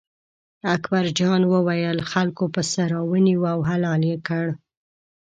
[0.75, 4.45] اکبر جان وویل: خلکو پسه را ونیوه او حلال یې کړ.